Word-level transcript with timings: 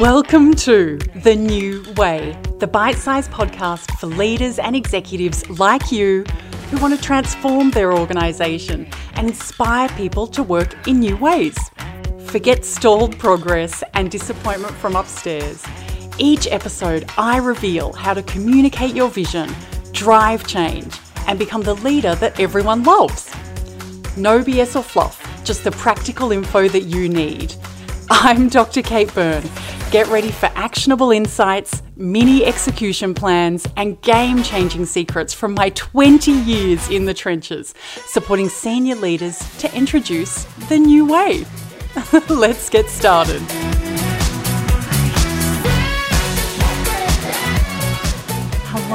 Welcome 0.00 0.54
to 0.54 0.98
The 1.14 1.36
New 1.36 1.84
Way, 1.96 2.36
the 2.58 2.66
bite 2.66 2.96
sized 2.96 3.30
podcast 3.30 3.96
for 4.00 4.08
leaders 4.08 4.58
and 4.58 4.74
executives 4.74 5.48
like 5.48 5.92
you 5.92 6.24
who 6.68 6.78
want 6.78 6.96
to 6.96 7.00
transform 7.00 7.70
their 7.70 7.92
organisation 7.92 8.88
and 9.14 9.28
inspire 9.28 9.88
people 9.90 10.26
to 10.26 10.42
work 10.42 10.88
in 10.88 10.98
new 10.98 11.16
ways. 11.16 11.56
Forget 12.26 12.64
stalled 12.64 13.16
progress 13.20 13.84
and 13.94 14.10
disappointment 14.10 14.74
from 14.74 14.96
upstairs. 14.96 15.64
Each 16.18 16.48
episode, 16.48 17.08
I 17.16 17.36
reveal 17.36 17.92
how 17.92 18.14
to 18.14 18.22
communicate 18.24 18.96
your 18.96 19.10
vision, 19.10 19.54
drive 19.92 20.44
change, 20.44 20.98
and 21.28 21.38
become 21.38 21.62
the 21.62 21.74
leader 21.74 22.16
that 22.16 22.40
everyone 22.40 22.82
loves. 22.82 23.32
No 24.16 24.42
BS 24.42 24.74
or 24.74 24.82
fluff, 24.82 25.44
just 25.44 25.62
the 25.62 25.70
practical 25.70 26.32
info 26.32 26.66
that 26.66 26.82
you 26.82 27.08
need. 27.08 27.54
I'm 28.10 28.48
Dr. 28.48 28.82
Kate 28.82 29.12
Byrne 29.14 29.48
Get 29.94 30.08
ready 30.08 30.32
for 30.32 30.46
actionable 30.56 31.12
insights, 31.12 31.80
mini 31.94 32.44
execution 32.44 33.14
plans, 33.14 33.64
and 33.76 34.00
game 34.02 34.42
changing 34.42 34.86
secrets 34.86 35.32
from 35.32 35.54
my 35.54 35.70
20 35.70 36.32
years 36.32 36.90
in 36.90 37.04
the 37.04 37.14
trenches, 37.14 37.74
supporting 38.06 38.48
senior 38.48 38.96
leaders 38.96 39.38
to 39.58 39.72
introduce 39.72 40.46
the 40.68 40.78
new 40.78 41.06
way. 41.06 41.46
Let's 42.28 42.68
get 42.68 42.90
started. 42.90 43.40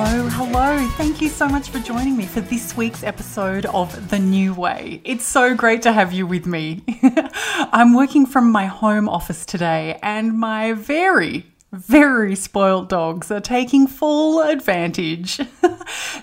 Hello, 0.02 0.30
hello. 0.30 0.88
Thank 0.92 1.20
you 1.22 1.28
so 1.28 1.46
much 1.50 1.72
for 1.72 1.80
joining 1.80 2.16
me 2.16 2.26
for 2.26 2.40
this 2.40 2.78
week's 2.78 3.04
episode 3.04 3.66
of 3.66 4.10
The 4.10 4.18
New 4.18 4.54
Way. 4.54 5.02
It's 5.04 5.26
so 5.26 5.54
great 5.54 5.82
to 5.82 5.92
have 5.92 6.14
you 6.14 6.26
with 6.26 6.46
me. 6.46 6.84
I'm 7.04 7.94
working 7.94 8.26
from 8.26 8.50
my 8.50 8.66
home 8.66 9.10
office 9.10 9.46
today, 9.46 10.00
and 10.02 10.40
my 10.40 10.72
very 10.72 11.48
very 11.72 12.36
spoiled 12.36 12.90
dogs 12.90 13.30
are 13.30 13.42
taking 13.42 13.88
full 13.88 14.42
advantage. 14.42 15.40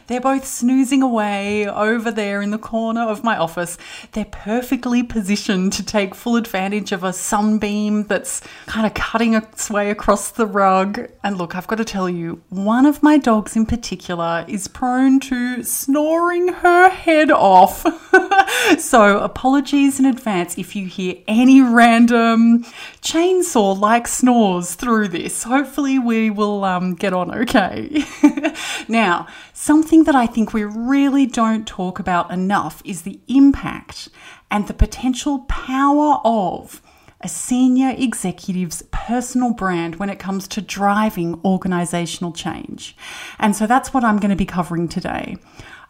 They're 0.06 0.20
both 0.20 0.46
snoozing 0.46 1.02
away 1.02 1.66
over 1.66 2.10
there 2.10 2.42
in 2.42 2.50
the 2.50 2.58
corner 2.58 3.02
of 3.02 3.24
my 3.24 3.36
office. 3.36 3.78
They're 4.12 4.24
perfectly 4.24 5.02
positioned 5.02 5.72
to 5.74 5.84
take 5.84 6.14
full 6.14 6.36
advantage 6.36 6.92
of 6.92 7.04
a 7.04 7.12
sunbeam 7.12 8.04
that's 8.04 8.40
kind 8.66 8.86
of 8.86 8.94
cutting 8.94 9.34
its 9.34 9.70
way 9.70 9.90
across 9.90 10.30
the 10.30 10.46
rug. 10.46 11.08
And 11.22 11.38
look, 11.38 11.54
I've 11.54 11.66
got 11.66 11.76
to 11.76 11.84
tell 11.84 12.08
you, 12.08 12.42
one 12.48 12.86
of 12.86 13.02
my 13.02 13.18
dogs 13.18 13.56
in 13.56 13.66
particular 13.66 14.44
is 14.48 14.68
prone 14.68 15.20
to 15.20 15.62
snoring 15.62 16.48
her 16.48 16.88
head 16.88 17.30
off. 17.30 17.84
so, 18.78 19.18
apologies 19.18 19.98
in 19.98 20.06
advance 20.06 20.58
if 20.58 20.76
you 20.76 20.86
hear 20.86 21.16
any 21.26 21.60
random 21.60 22.64
chainsaw 23.02 23.78
like 23.78 24.06
snores 24.08 24.74
through 24.74 25.08
this. 25.08 25.42
Hopefully, 25.42 25.98
we 25.98 26.30
will 26.30 26.64
um, 26.64 26.94
get 26.94 27.12
on 27.12 27.34
okay. 27.34 28.04
now, 28.88 29.26
something 29.56 30.04
that 30.04 30.14
I 30.14 30.26
think 30.26 30.52
we 30.52 30.64
really 30.64 31.24
don't 31.24 31.66
talk 31.66 31.98
about 31.98 32.30
enough 32.30 32.82
is 32.84 33.02
the 33.02 33.18
impact 33.26 34.10
and 34.50 34.68
the 34.68 34.74
potential 34.74 35.46
power 35.48 36.20
of 36.24 36.82
a 37.22 37.28
senior 37.28 37.94
executive's 37.96 38.82
personal 38.90 39.54
brand 39.54 39.96
when 39.96 40.10
it 40.10 40.18
comes 40.18 40.46
to 40.46 40.60
driving 40.60 41.40
organizational 41.42 42.32
change. 42.32 42.94
And 43.38 43.56
so 43.56 43.66
that's 43.66 43.94
what 43.94 44.04
I'm 44.04 44.18
going 44.18 44.30
to 44.30 44.36
be 44.36 44.44
covering 44.44 44.88
today. 44.88 45.38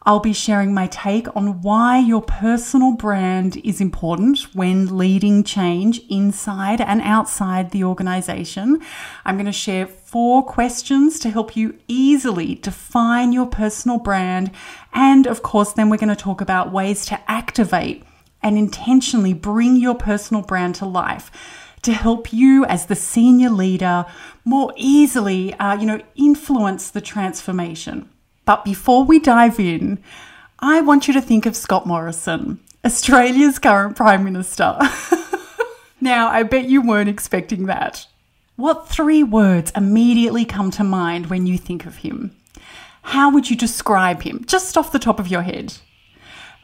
I'll 0.08 0.20
be 0.20 0.32
sharing 0.32 0.72
my 0.72 0.86
take 0.86 1.26
on 1.34 1.62
why 1.62 1.98
your 1.98 2.22
personal 2.22 2.92
brand 2.92 3.56
is 3.64 3.80
important 3.80 4.38
when 4.54 4.96
leading 4.96 5.42
change 5.42 6.00
inside 6.08 6.80
and 6.80 7.00
outside 7.00 7.72
the 7.72 7.82
organization. 7.82 8.80
I'm 9.24 9.34
going 9.34 9.46
to 9.46 9.52
share 9.52 9.88
four 9.88 10.44
questions 10.44 11.18
to 11.18 11.30
help 11.30 11.56
you 11.56 11.76
easily 11.88 12.54
define 12.54 13.32
your 13.32 13.46
personal 13.46 13.98
brand. 13.98 14.52
And 14.92 15.26
of 15.26 15.42
course, 15.42 15.72
then 15.72 15.90
we're 15.90 15.96
going 15.96 16.08
to 16.08 16.14
talk 16.14 16.40
about 16.40 16.70
ways 16.70 17.04
to 17.06 17.20
activate 17.28 18.04
and 18.44 18.56
intentionally 18.56 19.34
bring 19.34 19.74
your 19.74 19.96
personal 19.96 20.42
brand 20.44 20.76
to 20.76 20.86
life 20.86 21.32
to 21.82 21.92
help 21.92 22.32
you 22.32 22.64
as 22.66 22.86
the 22.86 22.94
senior 22.94 23.50
leader 23.50 24.06
more 24.44 24.72
easily, 24.76 25.52
uh, 25.54 25.76
you 25.76 25.86
know, 25.86 26.00
influence 26.14 26.90
the 26.90 27.00
transformation. 27.00 28.08
But 28.46 28.64
before 28.64 29.04
we 29.04 29.18
dive 29.18 29.60
in, 29.60 29.98
I 30.60 30.80
want 30.80 31.08
you 31.08 31.14
to 31.14 31.20
think 31.20 31.44
of 31.44 31.56
Scott 31.56 31.84
Morrison, 31.84 32.60
Australia's 32.84 33.58
current 33.58 33.96
Prime 33.96 34.24
Minister. 34.24 34.78
now, 36.00 36.28
I 36.28 36.44
bet 36.44 36.68
you 36.68 36.80
weren't 36.80 37.08
expecting 37.10 37.66
that. 37.66 38.06
What 38.54 38.88
three 38.88 39.24
words 39.24 39.72
immediately 39.76 40.44
come 40.44 40.70
to 40.70 40.84
mind 40.84 41.26
when 41.26 41.46
you 41.46 41.58
think 41.58 41.84
of 41.86 41.96
him? 41.96 42.36
How 43.02 43.30
would 43.30 43.50
you 43.50 43.56
describe 43.56 44.22
him, 44.22 44.44
just 44.46 44.78
off 44.78 44.92
the 44.92 44.98
top 45.00 45.18
of 45.18 45.28
your 45.28 45.42
head? 45.42 45.74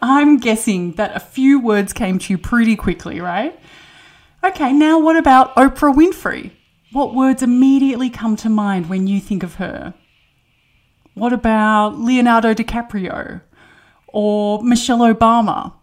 I'm 0.00 0.38
guessing 0.38 0.92
that 0.92 1.16
a 1.16 1.20
few 1.20 1.60
words 1.60 1.92
came 1.92 2.18
to 2.20 2.32
you 2.32 2.38
pretty 2.38 2.76
quickly, 2.76 3.20
right? 3.20 3.58
Okay, 4.42 4.72
now 4.72 5.00
what 5.00 5.16
about 5.16 5.54
Oprah 5.56 5.94
Winfrey? 5.94 6.52
What 6.92 7.14
words 7.14 7.42
immediately 7.42 8.08
come 8.08 8.36
to 8.36 8.48
mind 8.48 8.88
when 8.88 9.06
you 9.08 9.20
think 9.20 9.42
of 9.42 9.56
her? 9.56 9.94
What 11.14 11.32
about 11.32 11.98
Leonardo 11.98 12.54
DiCaprio 12.54 13.42
or 14.08 14.62
Michelle 14.62 15.00
Obama? 15.00 15.74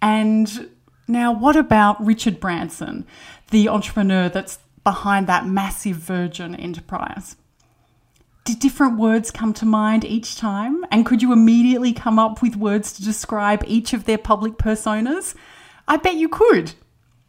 And 0.00 0.70
now, 1.08 1.32
what 1.32 1.56
about 1.56 2.04
Richard 2.04 2.40
Branson, 2.40 3.06
the 3.50 3.68
entrepreneur 3.68 4.28
that's 4.28 4.58
behind 4.82 5.26
that 5.26 5.46
massive 5.46 5.96
Virgin 5.96 6.54
enterprise? 6.54 7.36
Did 8.44 8.60
different 8.60 8.98
words 8.98 9.30
come 9.30 9.52
to 9.54 9.66
mind 9.66 10.04
each 10.04 10.36
time? 10.36 10.84
And 10.90 11.04
could 11.04 11.20
you 11.20 11.32
immediately 11.32 11.92
come 11.92 12.18
up 12.18 12.42
with 12.42 12.56
words 12.56 12.92
to 12.92 13.04
describe 13.04 13.64
each 13.66 13.92
of 13.92 14.04
their 14.04 14.18
public 14.18 14.54
personas? 14.54 15.34
I 15.88 15.96
bet 15.96 16.14
you 16.14 16.28
could. 16.28 16.72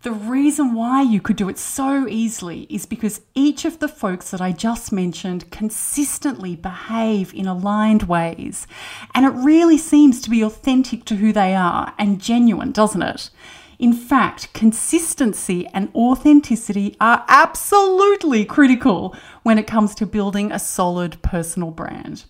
The 0.08 0.14
reason 0.14 0.74
why 0.74 1.02
you 1.02 1.20
could 1.20 1.36
do 1.36 1.50
it 1.50 1.58
so 1.58 2.08
easily 2.08 2.62
is 2.70 2.86
because 2.86 3.20
each 3.36 3.66
of 3.66 3.80
the 3.80 3.90
folks 3.90 4.32
that 4.32 4.40
I 4.40 4.54
just 4.54 4.94
mentioned 4.94 5.52
consistently 5.52 6.56
behave 6.56 7.34
in 7.34 7.46
aligned 7.46 8.04
ways. 8.04 8.68
And 9.14 9.26
it 9.26 9.32
really 9.32 9.78
seems 9.78 10.22
to 10.22 10.30
be 10.30 10.42
authentic 10.42 11.04
to 11.08 11.18
who 11.18 11.34
they 11.34 11.54
are 11.56 11.94
and 12.00 12.22
genuine, 12.22 12.72
doesn't 12.72 13.02
it? 13.02 13.32
In 13.80 13.92
fact, 13.92 14.54
consistency 14.54 15.68
and 15.74 15.94
authenticity 15.94 16.96
are 17.02 17.26
absolutely 17.28 18.46
critical 18.46 19.14
when 19.44 19.58
it 19.58 19.68
comes 19.68 19.94
to 19.96 20.06
building 20.06 20.54
a 20.54 20.58
solid 20.58 21.22
personal 21.22 21.72
brand. 21.72 22.24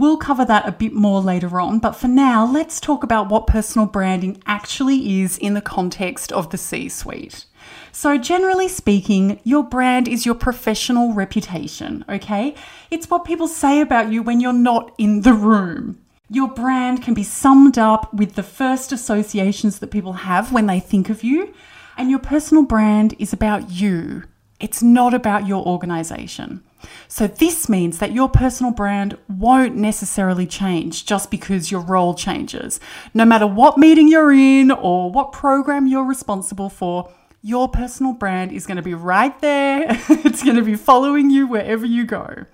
We'll 0.00 0.16
cover 0.16 0.46
that 0.46 0.66
a 0.66 0.72
bit 0.72 0.94
more 0.94 1.20
later 1.20 1.60
on, 1.60 1.78
but 1.78 1.92
for 1.92 2.08
now, 2.08 2.46
let's 2.46 2.80
talk 2.80 3.04
about 3.04 3.28
what 3.28 3.46
personal 3.46 3.86
branding 3.86 4.42
actually 4.46 5.20
is 5.20 5.36
in 5.36 5.52
the 5.52 5.60
context 5.60 6.32
of 6.32 6.48
the 6.48 6.56
C 6.56 6.88
suite. 6.88 7.44
So, 7.92 8.16
generally 8.16 8.66
speaking, 8.66 9.40
your 9.44 9.62
brand 9.62 10.08
is 10.08 10.24
your 10.24 10.36
professional 10.36 11.12
reputation, 11.12 12.02
okay? 12.08 12.54
It's 12.90 13.10
what 13.10 13.26
people 13.26 13.46
say 13.46 13.82
about 13.82 14.10
you 14.10 14.22
when 14.22 14.40
you're 14.40 14.54
not 14.54 14.94
in 14.96 15.20
the 15.20 15.34
room. 15.34 16.00
Your 16.30 16.48
brand 16.48 17.02
can 17.02 17.12
be 17.12 17.22
summed 17.22 17.76
up 17.76 18.14
with 18.14 18.36
the 18.36 18.42
first 18.42 18.92
associations 18.92 19.80
that 19.80 19.90
people 19.90 20.14
have 20.14 20.50
when 20.50 20.64
they 20.64 20.80
think 20.80 21.10
of 21.10 21.22
you, 21.22 21.52
and 21.98 22.08
your 22.08 22.20
personal 22.20 22.62
brand 22.62 23.14
is 23.18 23.34
about 23.34 23.70
you. 23.70 24.22
It's 24.60 24.82
not 24.82 25.12
about 25.12 25.46
your 25.46 25.62
organization. 25.66 26.62
So, 27.08 27.26
this 27.26 27.68
means 27.68 27.98
that 27.98 28.12
your 28.12 28.28
personal 28.28 28.72
brand 28.72 29.18
won't 29.28 29.76
necessarily 29.76 30.46
change 30.46 31.06
just 31.06 31.30
because 31.30 31.70
your 31.70 31.80
role 31.80 32.14
changes. 32.14 32.80
No 33.14 33.24
matter 33.24 33.46
what 33.46 33.78
meeting 33.78 34.08
you're 34.08 34.32
in 34.32 34.70
or 34.70 35.10
what 35.10 35.32
program 35.32 35.86
you're 35.86 36.04
responsible 36.04 36.68
for, 36.68 37.12
your 37.42 37.68
personal 37.68 38.12
brand 38.12 38.52
is 38.52 38.66
going 38.66 38.76
to 38.76 38.82
be 38.82 38.94
right 38.94 39.38
there. 39.40 39.86
it's 40.08 40.42
going 40.42 40.56
to 40.56 40.62
be 40.62 40.76
following 40.76 41.30
you 41.30 41.46
wherever 41.46 41.86
you 41.86 42.04
go. 42.04 42.44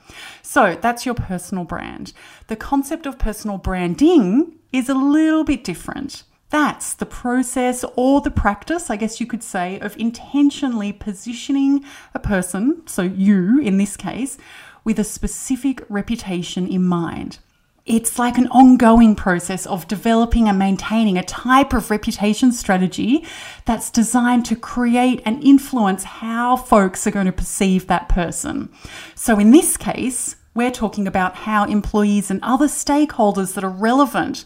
So, 0.42 0.76
that's 0.80 1.04
your 1.04 1.14
personal 1.14 1.64
brand. 1.64 2.12
The 2.46 2.56
concept 2.56 3.06
of 3.06 3.18
personal 3.18 3.58
branding 3.58 4.58
is 4.72 4.88
a 4.88 4.94
little 4.94 5.44
bit 5.44 5.64
different. 5.64 6.22
That's 6.50 6.94
the 6.94 7.06
process 7.06 7.84
or 7.96 8.20
the 8.20 8.30
practice, 8.30 8.88
I 8.88 8.96
guess 8.96 9.20
you 9.20 9.26
could 9.26 9.42
say, 9.42 9.80
of 9.80 9.96
intentionally 9.96 10.92
positioning 10.92 11.84
a 12.14 12.20
person, 12.20 12.82
so 12.86 13.02
you 13.02 13.60
in 13.60 13.78
this 13.78 13.96
case, 13.96 14.38
with 14.84 14.98
a 14.98 15.04
specific 15.04 15.82
reputation 15.88 16.68
in 16.68 16.84
mind. 16.84 17.38
It's 17.84 18.18
like 18.18 18.36
an 18.36 18.48
ongoing 18.48 19.14
process 19.14 19.64
of 19.64 19.86
developing 19.86 20.48
and 20.48 20.58
maintaining 20.58 21.16
a 21.16 21.22
type 21.22 21.72
of 21.72 21.88
reputation 21.90 22.50
strategy 22.50 23.24
that's 23.64 23.90
designed 23.90 24.44
to 24.46 24.56
create 24.56 25.22
and 25.24 25.42
influence 25.42 26.02
how 26.02 26.56
folks 26.56 27.06
are 27.06 27.12
going 27.12 27.26
to 27.26 27.32
perceive 27.32 27.86
that 27.86 28.08
person. 28.08 28.70
So, 29.14 29.38
in 29.38 29.52
this 29.52 29.76
case, 29.76 30.34
we're 30.52 30.72
talking 30.72 31.06
about 31.06 31.36
how 31.36 31.64
employees 31.64 32.28
and 32.28 32.40
other 32.42 32.66
stakeholders 32.66 33.54
that 33.54 33.62
are 33.62 33.70
relevant 33.70 34.44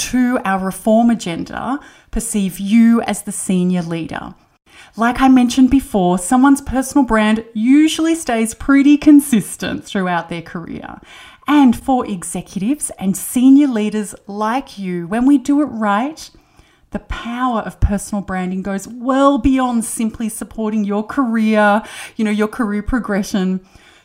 to 0.00 0.40
our 0.44 0.58
reform 0.58 1.10
agenda 1.10 1.78
perceive 2.10 2.58
you 2.58 3.02
as 3.02 3.22
the 3.22 3.32
senior 3.32 3.82
leader. 3.82 4.34
Like 4.96 5.20
I 5.20 5.28
mentioned 5.28 5.70
before, 5.70 6.18
someone's 6.18 6.62
personal 6.62 7.04
brand 7.04 7.44
usually 7.52 8.14
stays 8.14 8.54
pretty 8.54 8.96
consistent 8.96 9.84
throughout 9.84 10.30
their 10.30 10.42
career. 10.42 11.00
And 11.46 11.76
for 11.76 12.06
executives 12.06 12.90
and 12.98 13.16
senior 13.16 13.66
leaders 13.66 14.14
like 14.26 14.78
you, 14.78 15.06
when 15.06 15.26
we 15.26 15.36
do 15.36 15.60
it 15.60 15.66
right, 15.66 16.30
the 16.92 17.00
power 17.00 17.60
of 17.60 17.80
personal 17.80 18.22
branding 18.22 18.62
goes 18.62 18.88
well 18.88 19.36
beyond 19.38 19.84
simply 19.84 20.28
supporting 20.28 20.84
your 20.84 21.06
career, 21.06 21.82
you 22.16 22.24
know, 22.24 22.30
your 22.30 22.48
career 22.48 22.82
progression, 22.82 23.60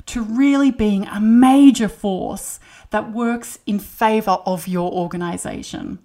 to 0.07 0.21
really 0.21 0.71
being 0.71 1.05
a 1.07 1.19
major 1.19 1.87
force 1.87 2.59
that 2.91 3.11
works 3.11 3.59
in 3.65 3.79
favor 3.79 4.37
of 4.45 4.67
your 4.67 4.91
organization. 4.91 5.99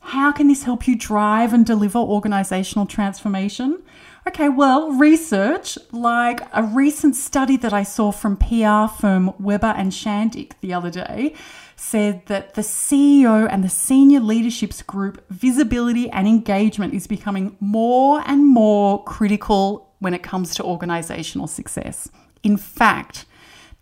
How 0.00 0.32
can 0.32 0.48
this 0.48 0.64
help 0.64 0.88
you 0.88 0.96
drive 0.96 1.52
and 1.52 1.64
deliver 1.64 1.98
organizational 1.98 2.86
transformation? 2.86 3.82
Okay, 4.26 4.48
well, 4.48 4.92
research 4.92 5.78
like 5.90 6.40
a 6.52 6.62
recent 6.62 7.16
study 7.16 7.56
that 7.58 7.72
I 7.72 7.82
saw 7.82 8.12
from 8.12 8.36
PR 8.36 8.92
firm 8.92 9.32
Weber 9.38 9.74
and 9.76 9.92
Shandwick 9.92 10.52
the 10.60 10.74
other 10.74 10.90
day 10.90 11.34
said 11.76 12.24
that 12.26 12.54
the 12.54 12.62
CEO 12.62 13.48
and 13.50 13.64
the 13.64 13.68
senior 13.68 14.20
leadership's 14.20 14.82
group 14.82 15.24
visibility 15.30 16.08
and 16.10 16.28
engagement 16.28 16.94
is 16.94 17.06
becoming 17.06 17.56
more 17.58 18.22
and 18.26 18.46
more 18.46 19.02
critical 19.04 19.92
when 19.98 20.14
it 20.14 20.22
comes 20.22 20.54
to 20.54 20.64
organizational 20.64 21.46
success. 21.46 22.08
In 22.42 22.56
fact, 22.56 23.24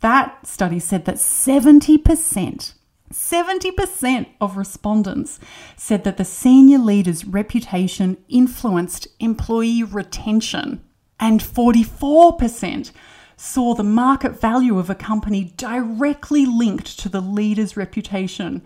that 0.00 0.46
study 0.46 0.78
said 0.78 1.04
that 1.04 1.16
70% 1.16 2.74
70% 3.12 4.26
of 4.40 4.56
respondents 4.56 5.40
said 5.76 6.04
that 6.04 6.16
the 6.16 6.24
senior 6.24 6.78
leader's 6.78 7.24
reputation 7.24 8.16
influenced 8.28 9.08
employee 9.18 9.82
retention, 9.82 10.80
and 11.18 11.40
44% 11.40 12.92
saw 13.36 13.74
the 13.74 13.82
market 13.82 14.40
value 14.40 14.78
of 14.78 14.90
a 14.90 14.94
company 14.94 15.52
directly 15.56 16.46
linked 16.46 16.98
to 17.00 17.08
the 17.08 17.20
leader's 17.20 17.76
reputation. 17.76 18.62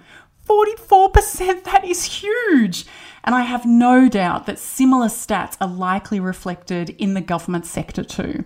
44%, 0.47 1.65
that 1.65 1.85
is 1.85 2.05
huge! 2.05 2.85
And 3.23 3.35
I 3.35 3.43
have 3.43 3.65
no 3.65 4.11
doubt 4.11 4.45
that 4.45 4.59
similar 4.59 5.07
stats 5.07 5.57
are 5.59 5.69
likely 5.69 6.21
reflected 6.21 6.91
in 6.91 7.15
the 7.15 7.23
government 7.23 7.65
sector 7.65 8.05
too. 8.05 8.45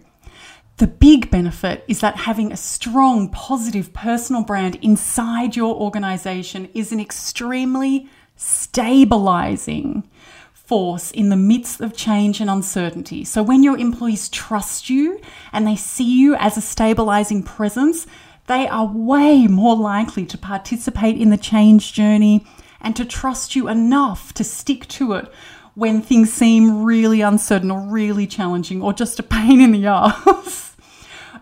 The 0.79 0.87
big 0.87 1.29
benefit 1.29 1.85
is 1.89 2.01
that 2.01 2.19
having 2.19 2.53
a 2.53 2.57
strong, 2.57 3.31
positive 3.31 3.93
personal 3.93 4.45
brand 4.45 4.77
inside 4.77 5.57
your 5.57 5.75
organization 5.75 6.69
is 6.73 6.93
an 6.93 7.01
extremely 7.01 8.09
stabilizing 8.37 10.09
force 10.53 11.11
in 11.11 11.31
the 11.31 11.37
midst 11.37 11.81
of 11.81 11.97
change 11.97 12.41
and 12.41 12.49
uncertainty. 12.49 13.25
So 13.25 13.43
when 13.43 13.65
your 13.65 13.77
employees 13.77 14.29
trust 14.29 14.89
you 14.89 15.21
and 15.53 15.67
they 15.67 15.75
see 15.75 16.21
you 16.21 16.37
as 16.37 16.57
a 16.57 16.61
stabilizing 16.61 17.43
presence, 17.43 18.07
they 18.47 18.69
are 18.69 18.87
way 18.87 19.49
more 19.49 19.75
likely 19.75 20.27
to 20.27 20.39
participate 20.39 21.21
in 21.21 21.31
the 21.31 21.37
change 21.37 21.93
journey 21.93 22.47
and 22.81 22.95
to 22.95 23.05
trust 23.05 23.57
you 23.57 23.67
enough 23.67 24.33
to 24.35 24.45
stick 24.45 24.87
to 24.89 25.15
it 25.15 25.33
when 25.75 26.03
things 26.03 26.33
seem 26.33 26.85
really 26.85 27.21
uncertain 27.21 27.73
or 27.73 27.81
really 27.81 28.29
challenging 28.29 28.81
or 28.81 28.93
just 28.93 29.19
a 29.19 29.25
pain 29.25 29.61
in 29.61 29.73
the 29.73 29.87
ass. 29.89 30.68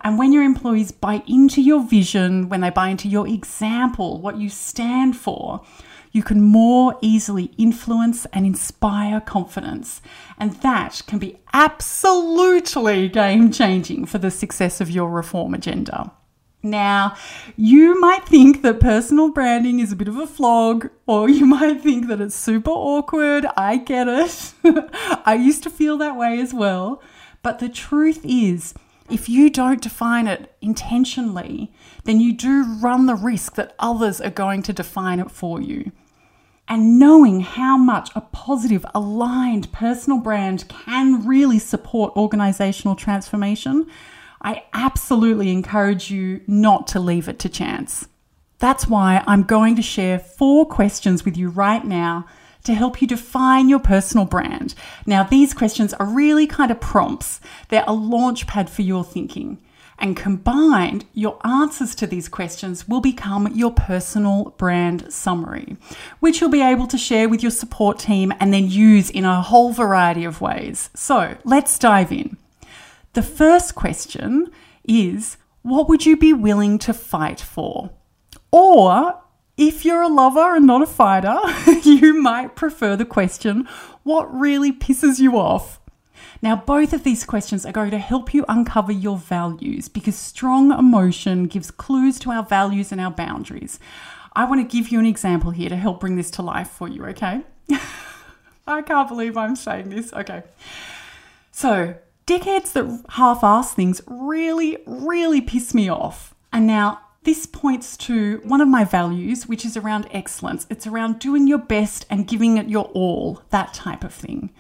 And 0.03 0.19
when 0.19 0.33
your 0.33 0.43
employees 0.43 0.93
buy 0.93 1.23
into 1.27 1.61
your 1.61 1.83
vision, 1.83 2.49
when 2.49 2.61
they 2.61 2.71
buy 2.71 2.89
into 2.89 3.09
your 3.09 3.27
example, 3.27 4.21
what 4.21 4.39
you 4.39 4.49
stand 4.49 5.17
for, 5.17 5.63
you 6.13 6.23
can 6.23 6.41
more 6.41 6.97
easily 7.03 7.51
influence 7.59 8.27
and 8.33 8.47
inspire 8.47 9.21
confidence. 9.21 10.01
And 10.39 10.53
that 10.63 11.03
can 11.07 11.19
be 11.19 11.39
absolutely 11.53 13.09
game 13.09 13.53
changing 13.53 14.07
for 14.07 14.19
the 14.19 14.31
success 14.31 14.81
of 14.81 14.91
your 14.91 15.11
reform 15.11 15.53
agenda. 15.53 16.13
Now, 16.63 17.17
you 17.57 18.01
might 18.01 18.27
think 18.27 18.63
that 18.63 18.81
personal 18.81 19.31
branding 19.31 19.79
is 19.79 19.93
a 19.93 19.97
bit 19.97 20.09
of 20.09 20.17
a 20.17 20.27
flog, 20.27 20.89
or 21.07 21.29
you 21.29 21.47
might 21.47 21.83
think 21.83 22.09
that 22.09 22.21
it's 22.21 22.35
super 22.35 22.71
awkward. 22.71 23.47
I 23.57 23.77
get 23.77 24.09
it. 24.09 24.55
I 25.25 25.35
used 25.35 25.63
to 25.65 25.71
feel 25.71 25.99
that 25.99 26.17
way 26.17 26.41
as 26.41 26.53
well. 26.53 27.03
But 27.43 27.61
the 27.61 27.69
truth 27.69 28.21
is, 28.25 28.75
if 29.09 29.29
you 29.29 29.51
don't 29.51 29.83
define 29.83 30.27
it 30.27 30.55
intentionally, 30.61 31.73
then 32.05 32.21
you 32.21 32.33
do 32.33 32.65
run 32.81 33.07
the 33.07 33.15
risk 33.15 33.55
that 33.55 33.75
others 33.79 34.21
are 34.21 34.31
going 34.31 34.63
to 34.63 34.73
define 34.73 35.21
it 35.21 35.31
for 35.31 35.61
you. 35.61 35.93
And 36.69 36.99
knowing 36.99 37.41
how 37.41 37.77
much 37.77 38.11
a 38.17 38.21
positive, 38.21 38.85
aligned 38.95 39.73
personal 39.73 40.19
brand 40.19 40.69
can 40.69 41.25
really 41.25 41.61
support 41.61 42.17
organizational 42.17 42.97
transformation, 42.97 43.87
I 44.43 44.65
absolutely 44.73 45.53
encourage 45.53 46.11
you 46.11 46.41
not 46.47 46.89
to 46.89 47.01
leave 47.01 47.29
it 47.29 47.39
to 47.41 47.49
chance. 47.49 48.09
That's 48.59 48.89
why 48.89 49.23
I'm 49.27 49.45
going 49.45 49.77
to 49.77 49.83
share 49.83 50.19
four 50.19 50.67
questions 50.67 51.25
with 51.25 51.37
you 51.37 51.51
right 51.51 51.85
now 51.85 52.27
to 52.67 52.75
help 52.75 53.01
you 53.01 53.09
define 53.09 53.69
your 53.69 53.79
personal 53.79 54.27
brand. 54.27 54.75
Now, 55.07 55.23
these 55.25 55.55
questions 55.55 55.95
are 55.95 56.07
really 56.07 56.47
kind 56.47 56.71
of 56.71 56.81
prompts, 56.81 57.41
they're 57.69 57.85
a 57.87 57.93
launch 57.93 58.47
pad 58.47 58.69
for 58.69 58.83
your 58.83 59.05
thinking. 59.05 59.59
And 59.99 60.15
combined, 60.15 61.07
your 61.15 61.39
answers 61.47 61.95
to 61.97 62.07
these 62.07 62.29
questions 62.29 62.87
will 62.87 63.01
become 63.01 63.47
your 63.55 63.73
personal 63.73 64.55
brand 64.59 65.11
summary, 65.11 65.77
which 66.21 66.41
you'll 66.41 66.51
be 66.51 66.61
able 66.61 66.87
to 66.89 66.99
share 66.99 67.31
with 67.31 67.43
your 67.43 67.51
support 67.51 67.99
team 67.99 68.33
and 68.39 68.53
then 68.53 68.69
use 68.69 69.09
in 69.09 69.25
a 69.25 69.41
whole 69.41 69.73
variety 69.73 70.25
of 70.25 70.43
ways. 70.43 70.91
So 70.95 71.39
let's 71.45 71.79
dive 71.79 72.13
in. 72.13 72.37
The 73.15 73.23
first 73.23 73.75
question 73.75 74.51
is 74.85 75.39
What 75.63 75.89
would 75.89 76.05
you 76.05 76.17
be 76.17 76.35
willing 76.35 76.79
to 76.81 76.93
fight 76.93 77.41
for? 77.41 77.91
Or 78.53 79.23
if 79.57 79.85
you're 79.85 80.03
a 80.03 80.09
lover 80.09 80.55
and 80.55 80.67
not 80.67 80.83
a 80.83 80.87
fighter, 80.87 81.39
you 81.83 82.21
might 82.21 82.57
prefer 82.57 82.97
the 82.97 83.05
question, 83.05 83.69
What 84.03 84.33
really 84.33 84.73
pisses 84.73 85.19
you 85.19 85.39
off? 85.39 85.81
Now, 86.43 86.57
both 86.57 86.93
of 86.93 87.03
these 87.03 87.25
questions 87.25 87.65
are 87.65 87.73
going 87.73 87.91
to 87.91 87.99
help 87.99 88.35
you 88.35 88.45
uncover 88.49 88.93
your 88.93 89.17
values 89.17 89.89
because 89.89 90.17
strong 90.17 90.71
emotion 90.71 91.45
gives 91.47 91.71
clues 91.71 92.19
to 92.21 92.31
our 92.31 92.43
values 92.45 92.93
and 92.93 93.01
our 93.01 93.11
boundaries. 93.11 93.79
I 94.35 94.45
want 94.45 94.61
to 94.61 94.77
give 94.77 94.91
you 94.91 94.99
an 94.99 95.07
example 95.07 95.51
here 95.51 95.71
to 95.71 95.77
help 95.77 96.01
bring 96.01 96.17
this 96.17 96.31
to 96.33 96.43
life 96.43 96.69
for 96.69 96.89
you, 96.89 97.05
okay? 97.07 97.41
I 98.67 98.83
can't 98.83 99.09
believe 99.09 99.37
I'm 99.37 99.57
saying 99.57 99.89
this. 99.89 100.13
Okay. 100.13 100.43
So, 101.53 101.95
dickheads 102.27 102.73
that 102.75 103.05
half 103.11 103.43
ass 103.43 103.73
things 103.73 104.03
really, 104.07 104.77
really 104.87 105.41
piss 105.41 105.73
me 105.73 105.89
off. 105.89 106.35
And 106.53 106.67
now, 106.67 107.01
this 107.27 107.45
points 107.45 107.97
to 107.97 108.41
one 108.45 108.61
of 108.61 108.69
my 108.69 108.85
values, 108.85 109.49
which 109.49 109.65
is 109.65 109.77
around 109.77 110.07
excellence. 110.13 110.65
It's 110.71 110.87
around 110.87 111.19
doing 111.19 111.49
your 111.49 111.59
best 111.59 112.07
and 112.09 112.27
giving 112.27 112.57
it 112.57 112.69
your 112.69 112.85
all, 112.95 113.43
that 113.51 113.75
type 113.75 114.05
of 114.05 114.15
thing. 114.15 114.51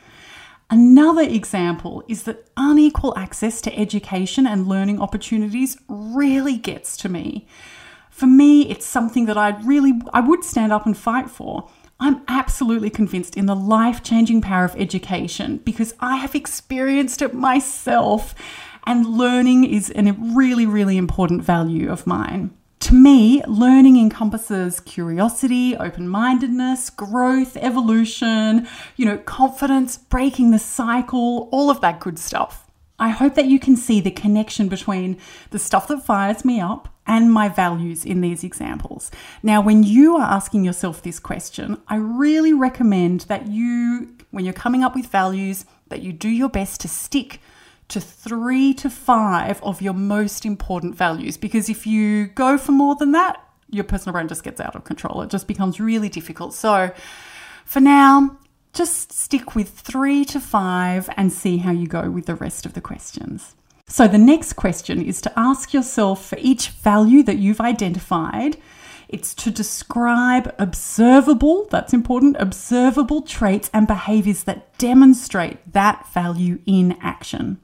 Another 0.69 1.23
example 1.23 2.03
is 2.09 2.25
that 2.25 2.51
unequal 2.57 3.17
access 3.17 3.61
to 3.61 3.79
education 3.79 4.49
and 4.49 4.67
learning 4.67 5.01
opportunities 5.01 5.79
really 5.89 6.57
gets 6.57 6.97
to 6.97 7.09
me. 7.09 7.47
For 8.11 8.27
me, 8.27 8.63
it's 8.69 8.85
something 8.85 9.27
that 9.27 9.39
I'd 9.39 9.65
really 9.65 9.93
I 10.13 10.19
would 10.19 10.43
stand 10.43 10.73
up 10.73 10.87
and 10.87 10.97
fight 10.97 11.31
for. 11.31 11.71
I'm 12.01 12.23
absolutely 12.27 12.91
convinced 12.91 13.37
in 13.37 13.47
the 13.47 13.55
life-changing 13.55 14.41
power 14.41 14.65
of 14.65 14.75
education 14.75 15.59
because 15.59 15.95
I 16.01 16.17
have 16.17 16.35
experienced 16.35 17.23
it 17.23 17.33
myself 17.33 18.35
and 18.87 19.07
learning 19.07 19.65
is 19.65 19.93
a 19.95 20.13
really, 20.13 20.67
really 20.67 20.97
important 20.97 21.43
value 21.43 21.91
of 21.91 22.07
mine. 22.07 22.57
To 22.81 22.95
me, 22.95 23.43
learning 23.49 23.97
encompasses 23.97 24.81
curiosity, 24.81 25.77
open 25.77 26.09
mindedness, 26.09 26.89
growth, 26.91 27.57
evolution, 27.57 28.69
you 28.97 29.07
know, 29.07 29.19
confidence, 29.19 29.97
breaking 29.97 30.53
the 30.53 30.59
cycle, 30.59 31.49
all 31.51 31.69
of 31.69 31.81
that 31.81 31.99
good 31.99 32.19
stuff. 32.19 32.71
I 32.99 33.09
hope 33.09 33.35
that 33.35 33.47
you 33.47 33.59
can 33.59 33.77
see 33.77 34.01
the 34.01 34.11
connection 34.11 34.69
between 34.69 35.19
the 35.51 35.59
stuff 35.59 35.89
that 35.89 36.05
fires 36.05 36.45
me 36.45 36.61
up 36.61 36.89
and 37.07 37.33
my 37.33 37.49
values 37.49 38.05
in 38.05 38.21
these 38.21 38.45
examples. 38.45 39.11
Now, 39.43 39.61
when 39.61 39.83
you 39.83 40.17
are 40.17 40.31
asking 40.31 40.65
yourself 40.65 41.03
this 41.03 41.19
question, 41.19 41.79
I 41.89 41.97
really 41.97 42.53
recommend 42.53 43.23
that 43.23 43.49
you, 43.49 44.15
when 44.31 44.45
you're 44.45 44.55
coming 44.55 44.83
up 44.83 44.95
with 44.95 45.07
values, 45.07 45.65
that 45.89 46.03
you 46.03 46.13
do 46.13 46.29
your 46.29 46.49
best 46.49 46.81
to 46.83 46.89
stick 46.89 47.41
to 47.89 48.01
three 48.01 48.75
to 48.75 48.91
five 48.91 49.63
of 49.63 49.81
your 49.81 49.95
most 49.95 50.45
important 50.45 50.97
values. 50.97 51.37
Because 51.37 51.69
if 51.69 51.87
you 51.87 52.27
go 52.27 52.59
for 52.59 52.73
more 52.73 52.97
than 52.97 53.13
that, 53.13 53.41
your 53.71 53.85
personal 53.85 54.13
brand 54.13 54.29
just 54.29 54.45
gets 54.45 54.61
out 54.61 54.77
of 54.77 54.85
control. 54.85 55.23
It 55.23 55.31
just 55.31 55.47
becomes 55.47 55.81
really 55.81 56.09
difficult. 56.09 56.55
So 56.55 56.91
for 57.65 57.81
now, 57.81 58.39
just 58.73 59.13
stick 59.13 59.55
with 59.55 59.71
three 59.71 60.25
to 60.27 60.39
five 60.39 61.09
and 61.17 61.33
see 61.33 61.59
how 61.59 61.73
you 61.73 61.87
go 61.87 62.11
with 62.11 62.27
the 62.27 62.35
rest 62.35 62.67
of 62.67 62.75
the 62.75 62.81
questions. 62.81 63.55
So 63.89 64.09
the 64.09 64.19
next 64.19 64.55
question 64.55 65.01
is 65.01 65.21
to 65.21 65.33
ask 65.39 65.73
yourself 65.73 66.27
for 66.27 66.39
each 66.41 66.71
value 66.71 67.23
that 67.23 67.39
you've 67.39 67.61
identified, 67.61 68.57
It's 69.09 69.35
to 69.35 69.51
describe 69.51 70.55
observable, 70.59 71.69
that's 71.71 71.93
important, 71.93 72.37
observable 72.41 73.23
traits 73.23 73.71
and 73.73 73.87
behaviors 73.87 74.45
that 74.45 74.77
demonstrate 74.79 75.73
that 75.73 76.09
value 76.13 76.59
in 76.67 76.97
action. 77.01 77.61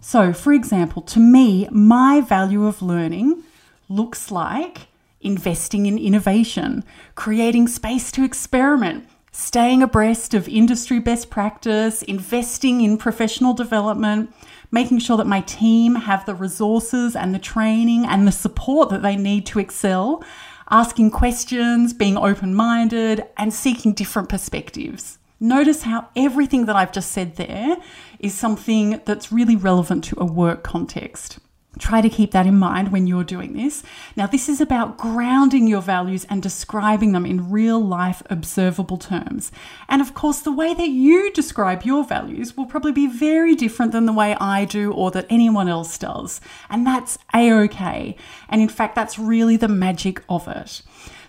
So, 0.00 0.32
for 0.32 0.52
example, 0.52 1.02
to 1.02 1.20
me, 1.20 1.68
my 1.70 2.22
value 2.22 2.66
of 2.66 2.80
learning 2.80 3.42
looks 3.88 4.30
like 4.30 4.88
investing 5.20 5.84
in 5.86 5.98
innovation, 5.98 6.84
creating 7.14 7.68
space 7.68 8.10
to 8.12 8.24
experiment, 8.24 9.06
staying 9.30 9.82
abreast 9.82 10.32
of 10.32 10.48
industry 10.48 10.98
best 10.98 11.28
practice, 11.28 12.02
investing 12.02 12.80
in 12.80 12.96
professional 12.96 13.52
development, 13.52 14.32
making 14.70 14.98
sure 14.98 15.18
that 15.18 15.26
my 15.26 15.42
team 15.42 15.94
have 15.94 16.24
the 16.24 16.34
resources 16.34 17.14
and 17.14 17.34
the 17.34 17.38
training 17.38 18.06
and 18.06 18.26
the 18.26 18.32
support 18.32 18.88
that 18.88 19.02
they 19.02 19.16
need 19.16 19.44
to 19.44 19.58
excel, 19.58 20.24
asking 20.70 21.10
questions, 21.10 21.92
being 21.92 22.16
open 22.16 22.54
minded, 22.54 23.22
and 23.36 23.52
seeking 23.52 23.92
different 23.92 24.28
perspectives. 24.28 25.19
Notice 25.42 25.82
how 25.84 26.08
everything 26.14 26.66
that 26.66 26.76
I've 26.76 26.92
just 26.92 27.12
said 27.12 27.36
there 27.36 27.78
is 28.18 28.34
something 28.34 29.00
that's 29.06 29.32
really 29.32 29.56
relevant 29.56 30.04
to 30.04 30.16
a 30.20 30.26
work 30.26 30.62
context. 30.62 31.38
Try 31.78 32.02
to 32.02 32.10
keep 32.10 32.32
that 32.32 32.46
in 32.46 32.58
mind 32.58 32.92
when 32.92 33.06
you're 33.06 33.24
doing 33.24 33.54
this. 33.54 33.82
Now, 34.16 34.26
this 34.26 34.50
is 34.50 34.60
about 34.60 34.98
grounding 34.98 35.66
your 35.66 35.80
values 35.80 36.26
and 36.28 36.42
describing 36.42 37.12
them 37.12 37.24
in 37.24 37.50
real 37.50 37.80
life 37.80 38.22
observable 38.28 38.98
terms. 38.98 39.50
And 39.88 40.02
of 40.02 40.12
course, 40.12 40.40
the 40.40 40.52
way 40.52 40.74
that 40.74 40.88
you 40.88 41.32
describe 41.32 41.84
your 41.84 42.04
values 42.04 42.54
will 42.54 42.66
probably 42.66 42.92
be 42.92 43.06
very 43.06 43.54
different 43.54 43.92
than 43.92 44.04
the 44.04 44.12
way 44.12 44.36
I 44.40 44.66
do 44.66 44.92
or 44.92 45.10
that 45.12 45.26
anyone 45.30 45.68
else 45.68 45.96
does. 45.96 46.40
And 46.68 46.86
that's 46.86 47.18
a 47.32 47.50
okay. 47.52 48.16
And 48.48 48.60
in 48.60 48.68
fact, 48.68 48.94
that's 48.94 49.18
really 49.18 49.56
the 49.56 49.68
magic 49.68 50.22
of 50.28 50.48
it. 50.48 50.82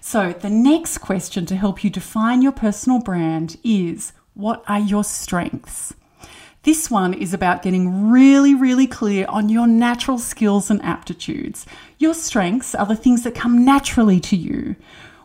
So, 0.04 0.34
the 0.34 0.50
next 0.50 0.98
question 0.98 1.46
to 1.46 1.56
help 1.56 1.84
you 1.84 1.92
define 1.92 2.42
your 2.42 2.52
personal 2.52 3.00
brand 3.00 3.58
is 3.64 4.14
what 4.34 4.64
are 4.68 4.80
your 4.80 5.04
strengths? 5.04 5.94
This 6.64 6.90
one 6.90 7.14
is 7.14 7.36
about 7.36 7.62
getting 7.62 8.10
really, 8.10 8.56
really 8.56 8.88
clear 8.88 9.28
on 9.30 9.48
your 9.48 9.68
natural 9.68 10.18
skills 10.18 10.72
and 10.72 10.82
aptitudes. 10.82 11.68
Your 12.00 12.16
strengths 12.16 12.74
are 12.74 12.88
the 12.88 12.96
things 12.96 13.22
that 13.24 13.36
come 13.36 13.64
naturally 13.64 14.20
to 14.22 14.36
you. 14.36 14.76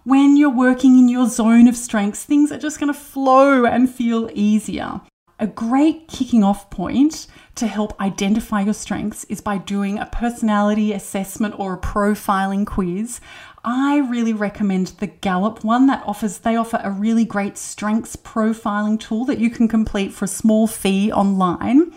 When 0.04 0.36
you're 0.36 0.50
working 0.50 0.98
in 0.98 1.08
your 1.08 1.26
zone 1.26 1.68
of 1.68 1.76
strengths, 1.76 2.24
things 2.24 2.52
are 2.52 2.58
just 2.58 2.78
going 2.78 2.92
to 2.92 2.98
flow 2.98 3.64
and 3.64 3.88
feel 3.88 4.28
easier. 4.34 5.00
A 5.38 5.46
great 5.46 6.08
kicking 6.08 6.44
off 6.44 6.70
point 6.70 7.26
to 7.56 7.66
help 7.66 7.98
identify 8.00 8.62
your 8.62 8.74
strengths 8.74 9.24
is 9.24 9.40
by 9.40 9.58
doing 9.58 9.98
a 9.98 10.06
personality 10.06 10.92
assessment 10.92 11.58
or 11.58 11.74
a 11.74 11.78
profiling 11.78 12.66
quiz. 12.66 13.20
I 13.68 13.98
really 13.98 14.32
recommend 14.32 14.86
the 15.00 15.08
Gallup 15.08 15.64
one 15.64 15.88
that 15.88 16.04
offers 16.06 16.38
they 16.38 16.54
offer 16.54 16.80
a 16.84 16.90
really 16.92 17.24
great 17.24 17.58
strengths 17.58 18.14
profiling 18.14 18.98
tool 19.00 19.24
that 19.24 19.40
you 19.40 19.50
can 19.50 19.66
complete 19.66 20.12
for 20.12 20.24
a 20.24 20.28
small 20.28 20.68
fee 20.68 21.10
online. 21.10 21.92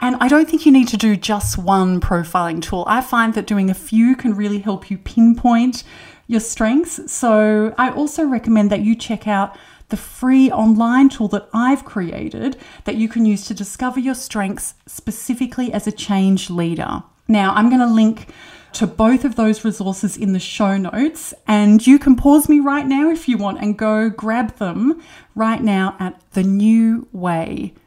And 0.00 0.16
I 0.20 0.28
don't 0.28 0.48
think 0.48 0.64
you 0.64 0.72
need 0.72 0.88
to 0.88 0.96
do 0.96 1.14
just 1.14 1.58
one 1.58 2.00
profiling 2.00 2.62
tool. 2.62 2.84
I 2.88 3.02
find 3.02 3.34
that 3.34 3.46
doing 3.46 3.68
a 3.68 3.74
few 3.74 4.16
can 4.16 4.34
really 4.34 4.60
help 4.60 4.90
you 4.90 4.96
pinpoint 4.96 5.84
your 6.28 6.40
strengths. 6.40 7.12
So 7.12 7.74
I 7.76 7.90
also 7.90 8.24
recommend 8.24 8.70
that 8.70 8.80
you 8.80 8.96
check 8.96 9.28
out 9.28 9.54
the 9.90 9.98
free 9.98 10.50
online 10.50 11.10
tool 11.10 11.28
that 11.28 11.46
I've 11.52 11.84
created 11.84 12.56
that 12.84 12.96
you 12.96 13.06
can 13.06 13.26
use 13.26 13.44
to 13.48 13.54
discover 13.54 14.00
your 14.00 14.14
strengths 14.14 14.74
specifically 14.86 15.74
as 15.74 15.86
a 15.86 15.92
change 15.92 16.48
leader. 16.48 17.02
Now, 17.28 17.52
I'm 17.54 17.68
going 17.68 17.80
to 17.80 17.86
link 17.86 18.28
to 18.74 18.86
both 18.86 19.24
of 19.24 19.36
those 19.36 19.64
resources 19.64 20.16
in 20.16 20.32
the 20.32 20.38
show 20.38 20.76
notes. 20.76 21.34
And 21.46 21.86
you 21.86 21.98
can 21.98 22.16
pause 22.16 22.48
me 22.48 22.60
right 22.60 22.86
now 22.86 23.10
if 23.10 23.28
you 23.28 23.36
want 23.38 23.60
and 23.60 23.78
go 23.78 24.08
grab 24.10 24.56
them 24.56 25.02
right 25.34 25.62
now 25.62 25.96
at 25.98 26.20
thenewway.com.au. 26.32 27.78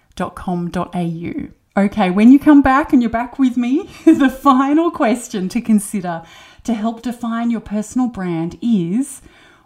Okay, 1.77 2.09
when 2.09 2.31
you 2.31 2.39
come 2.39 2.61
back 2.61 2.93
and 2.93 3.01
you're 3.01 3.11
back 3.11 3.37
with 3.37 3.57
me, 3.57 3.89
the 4.05 4.29
final 4.29 4.89
question 4.91 5.49
to 5.49 5.59
consider 5.59 6.23
to 6.63 6.73
help 6.73 7.01
define 7.01 7.51
your 7.51 7.59
personal 7.59 8.07
brand 8.07 8.57
is 8.61 9.21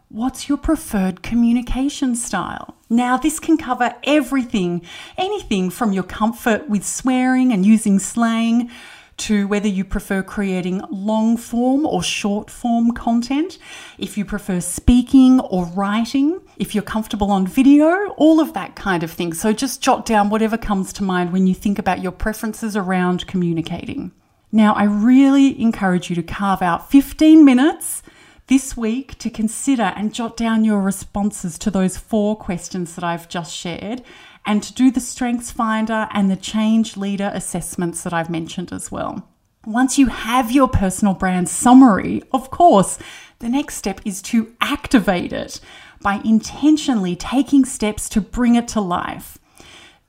what's 0.10 0.50
your 0.50 0.58
preferred 0.58 1.22
communication 1.22 2.16
style? 2.16 2.76
Now, 2.90 3.18
this 3.18 3.40
can 3.40 3.58
cover 3.58 3.94
everything, 4.04 4.82
anything 5.18 5.70
from 5.70 5.94
your 5.94 6.04
comfort 6.04 6.68
with 6.68 6.84
swearing 6.84 7.54
and 7.54 7.64
using 7.64 8.00
slang 8.00 8.72
to 9.20 9.48
whether 9.48 9.68
you 9.68 9.84
prefer 9.84 10.24
creating 10.24 10.82
long 10.90 11.38
form 11.38 11.86
or 11.86 12.02
short 12.02 12.50
form 12.50 12.92
content, 12.92 13.58
if 13.98 14.18
you 14.18 14.26
prefer 14.26 14.60
speaking 14.60 15.40
or 15.42 15.66
writing, 15.66 16.40
if 16.58 16.74
you're 16.74 16.84
comfortable 16.84 17.32
on 17.32 17.46
video, 17.46 18.10
all 18.18 18.40
of 18.40 18.54
that 18.54 18.76
kind 18.76 19.04
of 19.04 19.12
thing. 19.12 19.34
So 19.34 19.54
just 19.54 19.82
jot 19.82 20.06
down 20.06 20.30
whatever 20.30 20.58
comes 20.58 20.94
to 20.94 21.04
mind 21.04 21.32
when 21.34 21.48
you 21.48 21.54
think 21.54 21.80
about 21.80 22.02
your 22.02 22.12
preferences 22.12 22.76
around 22.76 23.28
communicating. 23.28 24.12
Now, 24.52 24.74
I 24.74 24.84
really 24.84 25.62
encourage 25.62 26.10
you 26.10 26.16
to 26.16 26.24
carve 26.24 26.62
out 26.62 26.90
15 26.90 27.46
minutes 27.46 28.02
this 28.48 28.76
week 28.76 29.16
to 29.20 29.30
consider 29.30 29.94
and 29.96 30.14
jot 30.14 30.36
down 30.36 30.66
your 30.66 30.82
responses 30.82 31.60
to 31.60 31.70
those 31.70 31.98
four 31.98 32.36
questions 32.36 32.96
that 32.96 33.04
I've 33.04 33.30
just 33.30 33.56
shared 33.56 34.02
and 34.46 34.64
to 34.64 34.74
do 34.74 34.92
the 34.92 35.00
Strengths 35.00 35.52
Finder 35.52 36.08
and 36.12 36.30
the 36.30 36.36
Change 36.36 36.98
Leader 36.98 37.32
assessments 37.34 38.04
that 38.04 38.14
I've 38.14 38.30
mentioned 38.30 38.72
as 38.72 38.92
well. 38.92 39.28
Once 39.66 39.98
you 39.98 40.08
have 40.08 40.52
your 40.52 40.68
personal 40.68 41.14
brand 41.14 41.50
summary, 41.50 42.24
of 42.32 42.50
course, 42.50 42.98
the 43.40 43.50
next 43.50 43.76
step 43.76 44.00
is 44.06 44.22
to 44.22 44.54
activate 44.62 45.34
it 45.34 45.60
by 46.02 46.22
intentionally 46.24 47.16
taking 47.16 47.66
steps 47.66 48.08
to 48.10 48.22
bring 48.22 48.56
it 48.56 48.68
to 48.70 48.82
life. 48.82 49.38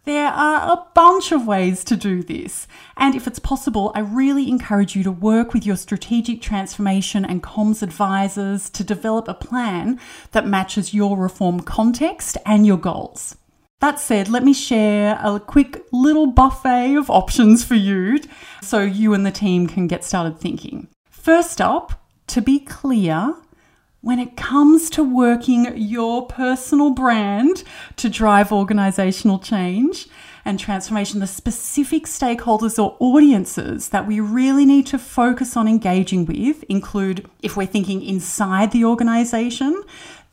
There 0.04 0.28
are 0.28 0.72
a 0.72 0.84
bunch 0.94 1.30
of 1.30 1.46
ways 1.46 1.84
to 1.84 1.96
do 1.96 2.22
this, 2.22 2.66
and 2.96 3.14
if 3.14 3.26
it's 3.26 3.38
possible, 3.38 3.92
I 3.94 4.00
really 4.00 4.48
encourage 4.48 4.96
you 4.96 5.02
to 5.02 5.12
work 5.12 5.52
with 5.52 5.66
your 5.66 5.76
strategic 5.76 6.40
transformation 6.40 7.24
and 7.24 7.42
comms 7.42 7.82
advisors 7.82 8.70
to 8.70 8.82
develop 8.82 9.28
a 9.28 9.34
plan 9.34 10.00
that 10.32 10.46
matches 10.46 10.94
your 10.94 11.18
reform 11.18 11.60
context 11.60 12.38
and 12.46 12.66
your 12.66 12.78
goals. 12.78 13.36
That 13.80 13.98
said, 13.98 14.28
let 14.28 14.44
me 14.44 14.52
share 14.52 15.18
a 15.22 15.40
quick 15.40 15.82
little 15.90 16.26
buffet 16.26 16.96
of 16.96 17.08
options 17.08 17.64
for 17.64 17.74
you 17.74 18.20
so 18.60 18.80
you 18.82 19.14
and 19.14 19.24
the 19.24 19.30
team 19.30 19.66
can 19.66 19.86
get 19.86 20.04
started 20.04 20.38
thinking. 20.38 20.88
First 21.08 21.62
up, 21.62 22.06
to 22.26 22.42
be 22.42 22.60
clear, 22.60 23.34
when 24.02 24.18
it 24.18 24.36
comes 24.36 24.90
to 24.90 25.02
working 25.02 25.76
your 25.76 26.26
personal 26.26 26.90
brand 26.90 27.64
to 27.96 28.10
drive 28.10 28.52
organizational 28.52 29.38
change 29.38 30.08
and 30.44 30.58
transformation, 30.58 31.20
the 31.20 31.26
specific 31.26 32.04
stakeholders 32.04 32.82
or 32.82 32.96
audiences 32.98 33.88
that 33.90 34.06
we 34.06 34.20
really 34.20 34.66
need 34.66 34.86
to 34.86 34.98
focus 34.98 35.56
on 35.56 35.66
engaging 35.66 36.26
with 36.26 36.62
include 36.64 37.28
if 37.42 37.56
we're 37.56 37.66
thinking 37.66 38.02
inside 38.02 38.72
the 38.72 38.84
organization, 38.84 39.82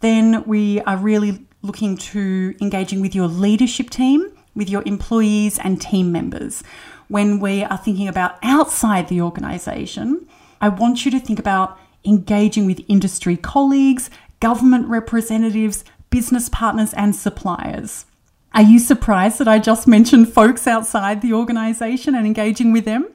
then 0.01 0.43
we 0.45 0.81
are 0.81 0.97
really 0.97 1.46
looking 1.61 1.97
to 1.97 2.55
engaging 2.61 3.01
with 3.01 3.15
your 3.15 3.27
leadership 3.27 3.89
team, 3.89 4.31
with 4.55 4.69
your 4.69 4.83
employees 4.85 5.59
and 5.59 5.81
team 5.81 6.11
members. 6.11 6.63
When 7.07 7.39
we 7.39 7.63
are 7.63 7.77
thinking 7.77 8.07
about 8.07 8.37
outside 8.43 9.07
the 9.07 9.21
organisation, 9.21 10.27
I 10.59 10.69
want 10.69 11.05
you 11.05 11.11
to 11.11 11.19
think 11.19 11.39
about 11.39 11.79
engaging 12.05 12.65
with 12.65 12.83
industry 12.87 13.37
colleagues, 13.37 14.09
government 14.39 14.87
representatives, 14.87 15.83
business 16.09 16.49
partners, 16.49 16.93
and 16.93 17.15
suppliers. 17.15 18.05
Are 18.53 18.61
you 18.61 18.79
surprised 18.79 19.39
that 19.39 19.47
I 19.47 19.59
just 19.59 19.87
mentioned 19.87 20.33
folks 20.33 20.67
outside 20.67 21.21
the 21.21 21.33
organisation 21.33 22.15
and 22.15 22.25
engaging 22.25 22.71
with 22.71 22.85
them? 22.85 23.07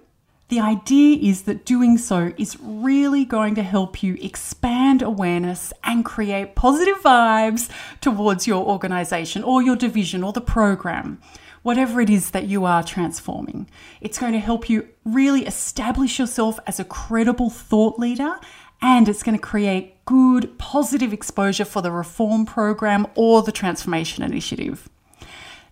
The 0.53 0.61
idea 0.61 1.17
is 1.17 1.45
that 1.45 1.65
doing 1.65 1.97
so 1.97 2.35
is 2.37 2.59
really 2.61 3.25
going 3.25 3.55
to 3.55 3.63
help 3.63 4.03
you 4.03 4.19
expand 4.21 5.01
awareness 5.01 5.73
and 5.83 6.05
create 6.05 6.57
positive 6.57 6.99
vibes 6.99 7.71
towards 8.03 8.47
your 8.47 8.63
organization 8.63 9.43
or 9.45 9.63
your 9.63 9.77
division 9.77 10.23
or 10.23 10.35
the 10.35 10.43
program, 10.43 11.23
whatever 11.63 12.03
it 12.03 12.11
is 12.11 12.33
that 12.33 12.49
you 12.49 12.67
are 12.67 12.83
transforming. 12.83 13.67
It's 14.03 14.19
going 14.19 14.35
to 14.35 14.39
help 14.41 14.69
you 14.69 14.89
really 15.07 15.47
establish 15.47 16.19
yourself 16.19 16.61
as 16.67 16.79
a 16.79 16.85
credible 16.85 17.49
thought 17.49 17.99
leader 17.99 18.39
and 18.83 19.09
it's 19.09 19.23
going 19.23 19.39
to 19.39 19.43
create 19.43 20.05
good, 20.05 20.59
positive 20.59 21.15
exposure 21.15 21.65
for 21.65 21.81
the 21.81 21.91
reform 21.91 22.45
program 22.45 23.07
or 23.15 23.43
the 23.43 23.53
transformation 23.53 24.23
initiative. 24.23 24.91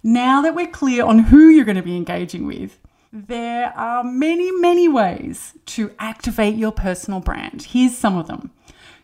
Now 0.02 0.40
that 0.40 0.54
we're 0.54 0.68
clear 0.68 1.04
on 1.04 1.18
who 1.18 1.50
you're 1.50 1.66
going 1.66 1.76
to 1.76 1.82
be 1.82 1.98
engaging 1.98 2.46
with, 2.46 2.78
there 3.12 3.72
are 3.76 4.04
many, 4.04 4.52
many 4.52 4.86
ways 4.86 5.54
to 5.66 5.90
activate 5.98 6.54
your 6.54 6.70
personal 6.70 7.20
brand. 7.20 7.62
Here's 7.62 7.96
some 7.96 8.16
of 8.16 8.28
them. 8.28 8.52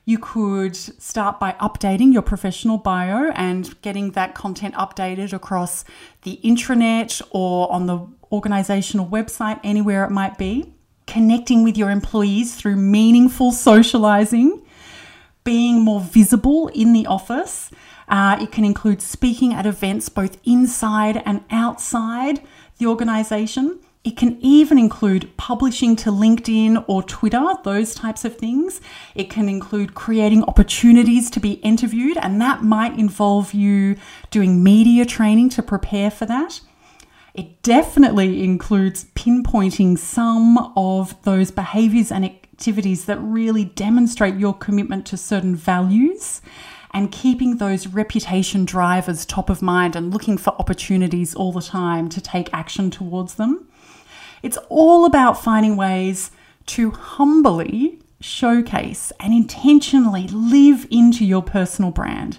You 0.04 0.18
could 0.18 0.76
start 0.76 1.40
by 1.40 1.56
updating 1.60 2.12
your 2.12 2.22
professional 2.22 2.78
bio 2.78 3.32
and 3.32 3.80
getting 3.82 4.12
that 4.12 4.36
content 4.36 4.74
updated 4.76 5.32
across 5.32 5.84
the 6.22 6.38
intranet 6.44 7.20
or 7.32 7.70
on 7.72 7.86
the 7.86 8.06
organizational 8.30 9.06
website, 9.08 9.58
anywhere 9.64 10.04
it 10.04 10.10
might 10.10 10.38
be. 10.38 10.72
Connecting 11.08 11.64
with 11.64 11.76
your 11.76 11.90
employees 11.90 12.54
through 12.54 12.76
meaningful 12.76 13.50
socializing. 13.50 14.62
being 15.46 15.80
more 15.80 16.00
visible 16.00 16.68
in 16.74 16.92
the 16.92 17.06
office. 17.06 17.70
Uh, 18.08 18.36
it 18.40 18.50
can 18.52 18.64
include 18.64 19.00
speaking 19.00 19.54
at 19.54 19.64
events 19.64 20.08
both 20.08 20.36
inside 20.44 21.22
and 21.24 21.42
outside 21.50 22.42
the 22.78 22.86
organization. 22.86 23.78
It 24.06 24.16
can 24.16 24.38
even 24.40 24.78
include 24.78 25.36
publishing 25.36 25.96
to 25.96 26.12
LinkedIn 26.12 26.84
or 26.86 27.02
Twitter, 27.02 27.44
those 27.64 27.92
types 27.92 28.24
of 28.24 28.36
things. 28.36 28.80
It 29.16 29.28
can 29.28 29.48
include 29.48 29.96
creating 29.96 30.44
opportunities 30.44 31.28
to 31.30 31.40
be 31.40 31.54
interviewed, 31.54 32.16
and 32.16 32.40
that 32.40 32.62
might 32.62 32.96
involve 32.96 33.52
you 33.52 33.96
doing 34.30 34.62
media 34.62 35.06
training 35.06 35.48
to 35.50 35.62
prepare 35.62 36.12
for 36.12 36.24
that. 36.26 36.60
It 37.34 37.62
definitely 37.62 38.44
includes 38.44 39.06
pinpointing 39.16 39.98
some 39.98 40.72
of 40.76 41.20
those 41.24 41.50
behaviors 41.50 42.12
and 42.12 42.24
activities 42.24 43.06
that 43.06 43.18
really 43.18 43.64
demonstrate 43.64 44.36
your 44.36 44.54
commitment 44.54 45.04
to 45.06 45.16
certain 45.16 45.56
values 45.56 46.40
and 46.92 47.10
keeping 47.10 47.56
those 47.56 47.88
reputation 47.88 48.64
drivers 48.64 49.26
top 49.26 49.50
of 49.50 49.62
mind 49.62 49.96
and 49.96 50.12
looking 50.12 50.38
for 50.38 50.50
opportunities 50.60 51.34
all 51.34 51.50
the 51.50 51.60
time 51.60 52.08
to 52.08 52.20
take 52.20 52.48
action 52.52 52.88
towards 52.88 53.34
them. 53.34 53.66
It's 54.46 54.58
all 54.68 55.06
about 55.06 55.42
finding 55.42 55.76
ways 55.76 56.30
to 56.66 56.92
humbly 56.92 57.98
showcase 58.20 59.10
and 59.18 59.34
intentionally 59.34 60.28
live 60.28 60.86
into 60.88 61.24
your 61.24 61.42
personal 61.42 61.90
brand 61.90 62.38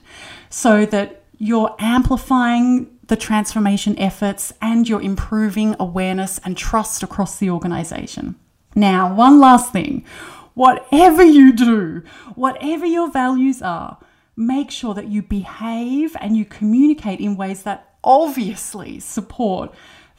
so 0.49 0.85
that 0.85 1.23
you're 1.37 1.75
amplifying 1.79 2.97
the 3.07 3.17
transformation 3.17 3.99
efforts 3.99 4.53
and 4.61 4.87
you're 4.87 5.01
improving 5.01 5.75
awareness 5.81 6.39
and 6.45 6.55
trust 6.55 7.03
across 7.03 7.39
the 7.39 7.49
organization. 7.49 8.35
Now, 8.73 9.13
one 9.13 9.41
last 9.41 9.73
thing 9.73 10.05
whatever 10.53 11.23
you 11.23 11.51
do, 11.51 12.03
whatever 12.35 12.85
your 12.85 13.11
values 13.11 13.61
are, 13.61 13.97
make 14.37 14.71
sure 14.71 14.93
that 14.93 15.09
you 15.09 15.23
behave 15.23 16.15
and 16.21 16.37
you 16.37 16.45
communicate 16.45 17.19
in 17.19 17.35
ways 17.35 17.63
that 17.63 17.97
obviously 18.01 18.97
support 18.97 19.73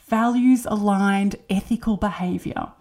values 0.08 0.66
aligned 0.66 1.36
ethical 1.48 1.96
behavior. 1.96 2.72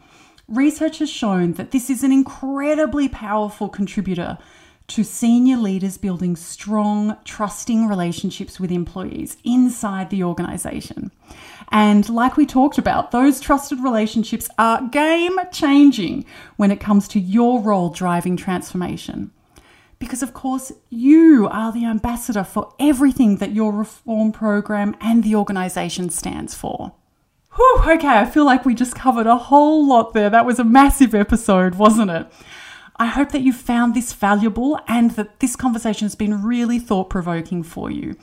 Research 0.47 0.99
has 0.99 1.09
shown 1.09 1.53
that 1.53 1.71
this 1.71 1.89
is 1.89 2.03
an 2.03 2.11
incredibly 2.11 3.09
powerful 3.09 3.67
contributor 3.67 4.37
to 4.87 5.03
senior 5.03 5.57
leaders 5.57 5.97
building 5.97 6.37
strong, 6.37 7.17
trusting 7.25 7.87
relationships 7.87 8.59
with 8.59 8.71
employees 8.71 9.35
inside 9.43 10.09
the 10.09 10.23
organization. 10.23 11.11
And 11.69 12.07
like 12.07 12.37
we 12.37 12.45
talked 12.45 12.77
about, 12.77 13.11
those 13.11 13.41
trusted 13.41 13.81
relationships 13.81 14.49
are 14.57 14.87
game 14.87 15.37
changing 15.51 16.25
when 16.55 16.71
it 16.71 16.79
comes 16.79 17.09
to 17.09 17.19
your 17.19 17.61
role 17.61 17.89
driving 17.89 18.37
transformation. 18.37 19.31
Because, 19.99 20.23
of 20.23 20.33
course, 20.33 20.71
you 20.89 21.49
are 21.51 21.73
the 21.73 21.85
ambassador 21.85 22.43
for 22.43 22.73
everything 22.79 23.37
that 23.37 23.51
your 23.51 23.73
reform 23.73 24.31
program 24.31 24.95
and 25.01 25.23
the 25.23 25.35
organization 25.35 26.09
stands 26.09 26.53
for. 26.53 26.93
Whew, 27.57 27.81
okay, 27.87 28.19
I 28.19 28.25
feel 28.25 28.45
like 28.45 28.65
we 28.65 28.75
just 28.75 28.93
covered 28.93 29.25
a 29.25 29.35
whole 29.35 29.87
lot 29.87 30.13
there. 30.13 30.29
That 30.29 30.45
was 30.45 30.59
a 30.59 30.63
massive 30.63 31.15
episode, 31.15 31.73
wasn't 31.73 32.11
it? 32.11 32.27
I 32.97 33.07
hope 33.07 33.31
that 33.31 33.41
you 33.41 33.51
found 33.51 33.95
this 33.95 34.13
valuable 34.13 34.79
and 34.87 35.11
that 35.11 35.39
this 35.39 35.55
conversation 35.55 36.05
has 36.05 36.13
been 36.13 36.43
really 36.43 36.77
thought 36.77 37.09
provoking 37.09 37.63
for 37.63 37.89
you. 37.89 38.15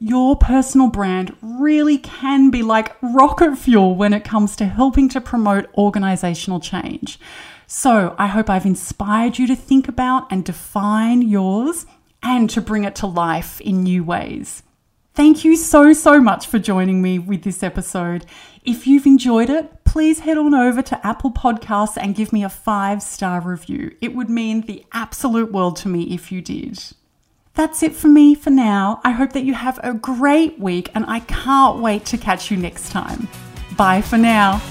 Your 0.00 0.36
personal 0.36 0.88
brand 0.88 1.36
really 1.42 1.98
can 1.98 2.50
be 2.50 2.62
like 2.62 2.96
rocket 3.02 3.56
fuel 3.58 3.94
when 3.94 4.14
it 4.14 4.24
comes 4.24 4.56
to 4.56 4.64
helping 4.64 5.10
to 5.10 5.20
promote 5.20 5.68
organizational 5.76 6.58
change. 6.58 7.20
So 7.66 8.14
I 8.16 8.28
hope 8.28 8.48
I've 8.48 8.64
inspired 8.64 9.38
you 9.38 9.46
to 9.48 9.56
think 9.56 9.86
about 9.88 10.32
and 10.32 10.46
define 10.46 11.20
yours 11.20 11.84
and 12.22 12.48
to 12.50 12.62
bring 12.62 12.84
it 12.84 12.96
to 12.96 13.06
life 13.06 13.60
in 13.60 13.82
new 13.82 14.02
ways. 14.02 14.62
Thank 15.18 15.44
you 15.44 15.56
so, 15.56 15.92
so 15.94 16.20
much 16.20 16.46
for 16.46 16.60
joining 16.60 17.02
me 17.02 17.18
with 17.18 17.42
this 17.42 17.64
episode. 17.64 18.24
If 18.64 18.86
you've 18.86 19.04
enjoyed 19.04 19.50
it, 19.50 19.82
please 19.82 20.20
head 20.20 20.38
on 20.38 20.54
over 20.54 20.80
to 20.80 21.04
Apple 21.04 21.32
Podcasts 21.32 21.96
and 22.00 22.14
give 22.14 22.32
me 22.32 22.44
a 22.44 22.48
five 22.48 23.02
star 23.02 23.40
review. 23.40 23.96
It 24.00 24.14
would 24.14 24.30
mean 24.30 24.60
the 24.60 24.84
absolute 24.92 25.50
world 25.50 25.74
to 25.78 25.88
me 25.88 26.14
if 26.14 26.30
you 26.30 26.40
did. 26.40 26.78
That's 27.54 27.82
it 27.82 27.96
for 27.96 28.06
me 28.06 28.36
for 28.36 28.50
now. 28.50 29.00
I 29.02 29.10
hope 29.10 29.32
that 29.32 29.42
you 29.42 29.54
have 29.54 29.80
a 29.82 29.92
great 29.92 30.60
week 30.60 30.88
and 30.94 31.04
I 31.08 31.18
can't 31.18 31.80
wait 31.80 32.04
to 32.06 32.16
catch 32.16 32.52
you 32.52 32.56
next 32.56 32.90
time. 32.90 33.26
Bye 33.76 34.02
for 34.02 34.18
now. 34.18 34.62